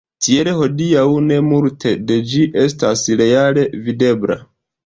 [0.27, 4.41] Tiel hodiaŭ ne multe de ĝi estas reale videbla.